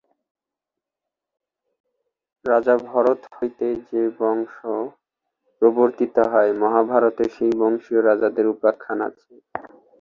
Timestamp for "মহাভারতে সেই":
6.61-7.53